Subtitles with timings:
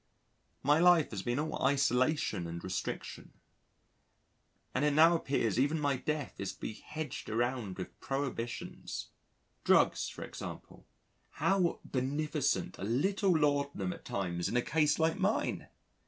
[0.63, 3.33] My life has been all isolation and restriction.
[4.73, 9.09] And it now appears even my death is to be hedged around with prohibitions.
[9.63, 10.87] Drugs for example
[11.33, 15.67] how beneficent a little laudanum at times in a case like mine!